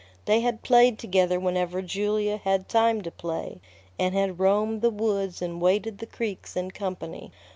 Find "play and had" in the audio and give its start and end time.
3.11-4.39